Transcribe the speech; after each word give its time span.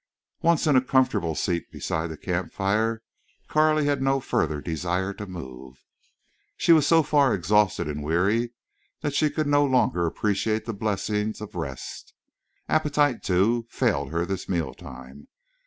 Once 0.41 0.65
in 0.65 0.75
a 0.75 0.81
comfortable 0.81 1.35
seat 1.35 1.69
beside 1.71 2.07
the 2.09 2.17
camp 2.17 2.51
fire, 2.51 3.03
Carley 3.47 3.85
had 3.85 4.01
no 4.01 4.19
further 4.19 4.59
desire 4.59 5.13
to 5.13 5.27
move. 5.27 5.85
She 6.57 6.71
was 6.71 6.87
so 6.87 7.03
far 7.03 7.35
exhausted 7.35 7.87
and 7.87 8.01
weary 8.01 8.53
that 9.01 9.13
she 9.13 9.29
could 9.29 9.45
no 9.45 9.63
longer 9.63 10.07
appreciate 10.07 10.65
the 10.65 10.73
blessing 10.73 11.35
of 11.39 11.53
rest. 11.53 12.15
Appetite, 12.67 13.21
too, 13.21 13.67
failed 13.69 14.09
her 14.09 14.25
this 14.25 14.49
meal 14.49 14.73
time. 14.73 15.27